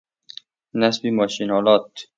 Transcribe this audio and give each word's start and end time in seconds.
نصب 0.73 1.03
ماشینآلات 1.07 1.99